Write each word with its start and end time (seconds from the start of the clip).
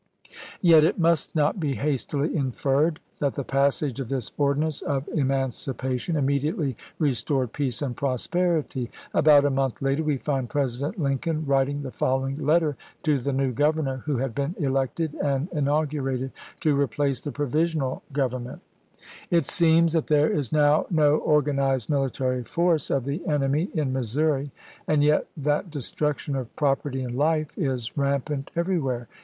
Yet, 0.61 0.83
it 0.83 0.97
must 0.97 1.35
not 1.35 1.59
be 1.59 1.75
hastily 1.75 2.35
inferred 2.35 2.99
that 3.19 3.35
the 3.35 3.43
passage 3.43 3.99
of 3.99 4.09
this 4.09 4.31
ordinance 4.35 4.81
of 4.81 5.07
emancipation 5.09 6.15
immediately 6.15 6.75
re 6.97 7.13
stored 7.13 7.53
peace 7.53 7.83
and 7.83 7.95
prosperity. 7.95 8.89
About 9.13 9.45
a 9.45 9.51
month 9.51 9.79
later 9.79 10.01
we 10.01 10.17
find 10.17 10.49
President 10.49 10.99
Lincoln 10.99 11.45
writing 11.45 11.83
the 11.83 11.91
following 11.91 12.39
letter 12.39 12.75
to 13.03 13.19
the 13.19 13.31
new 13.31 13.51
Governor, 13.51 13.97
who 13.97 14.17
had 14.17 14.33
been 14.33 14.55
elected 14.57 15.15
aud 15.23 15.47
inaugurated 15.51 16.31
to 16.61 16.75
replace 16.75 17.21
the 17.21 17.31
provisional 17.31 18.01
gov 18.11 18.31
ernment: 18.31 18.59
It 19.29 19.45
seems 19.45 19.93
that 19.93 20.07
there 20.07 20.31
is 20.31 20.51
now 20.51 20.87
no 20.89 21.17
organized 21.17 21.89
mihtary 21.89 22.47
force 22.47 22.89
of 22.89 23.05
the 23.05 23.23
enemy 23.27 23.69
in 23.75 23.93
Missonri, 23.93 24.49
aud 24.89 25.03
yet 25.03 25.27
that 25.37 25.69
destruction 25.69 26.35
of 26.35 26.55
property 26.55 27.05
aud 27.05 27.11
hfe 27.13 27.49
is 27.55 27.95
rampant 27.95 28.49
everywhere. 28.55 29.07